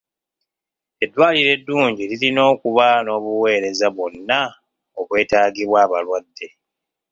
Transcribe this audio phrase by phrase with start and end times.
[1.03, 4.39] Eddwaliro eddungi lirina okuba n'obuweereza bwonna
[4.99, 6.47] obwetaagibwa abalwadde.